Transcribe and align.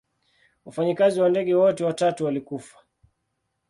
Wafanyikazi 0.65 1.21
wa 1.21 1.29
ndege 1.29 1.55
wote 1.55 1.83
watatu 1.83 2.25
walikufa. 2.25 2.77